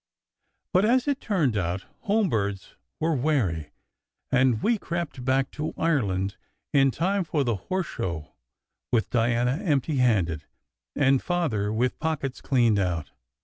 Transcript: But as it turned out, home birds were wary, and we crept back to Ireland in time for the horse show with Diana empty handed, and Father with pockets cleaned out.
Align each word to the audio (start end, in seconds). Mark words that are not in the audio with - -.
But 0.73 0.83
as 0.83 1.07
it 1.07 1.21
turned 1.21 1.55
out, 1.55 1.85
home 2.05 2.27
birds 2.27 2.73
were 2.99 3.13
wary, 3.15 3.69
and 4.31 4.59
we 4.63 4.79
crept 4.79 5.23
back 5.23 5.51
to 5.51 5.75
Ireland 5.77 6.37
in 6.73 6.89
time 6.89 7.23
for 7.23 7.43
the 7.43 7.55
horse 7.57 7.85
show 7.85 8.33
with 8.91 9.11
Diana 9.11 9.57
empty 9.57 9.97
handed, 9.97 10.45
and 10.95 11.21
Father 11.21 11.71
with 11.71 11.99
pockets 11.99 12.41
cleaned 12.41 12.79
out. 12.79 13.11